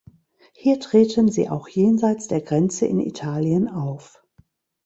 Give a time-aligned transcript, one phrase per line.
[0.53, 4.19] Hier treten sie auch jenseits der Grenze in Italien auf.